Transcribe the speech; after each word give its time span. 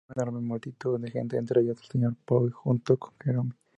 Encuentran 0.07 0.29
una 0.29 0.33
enorme 0.39 0.47
multitud 0.47 0.99
de 0.99 1.11
gente 1.11 1.37
entre 1.37 1.61
ellos 1.61 1.77
el 1.79 1.85
Sr. 1.87 2.15
Poe 2.25 2.49
junto 2.49 2.97
con 2.97 3.13
Jerome. 3.23 3.51